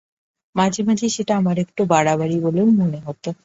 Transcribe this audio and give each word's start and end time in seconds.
মাঝে 0.55 0.81
মাঝে 0.83 1.07
সেটা 1.09 1.33
আমার 1.37 1.57
একটু 1.59 1.81
বাড়াবাড়ি 1.85 2.37
বলেও 2.43 2.67
মনে 2.79 2.99
হত। 3.05 3.23